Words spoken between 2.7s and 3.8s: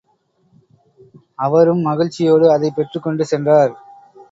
பெற்றுக் கொண்டு சென்றார்.